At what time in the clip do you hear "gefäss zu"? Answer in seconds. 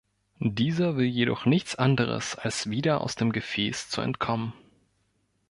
3.31-4.01